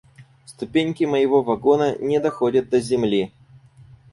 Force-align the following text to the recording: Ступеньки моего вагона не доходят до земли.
Ступеньки 0.45 1.03
моего 1.03 1.43
вагона 1.43 1.95
не 1.99 2.19
доходят 2.19 2.69
до 2.69 2.79
земли. 2.79 3.31